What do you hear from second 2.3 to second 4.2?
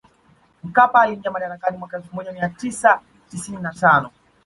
mia tisa tisini na tano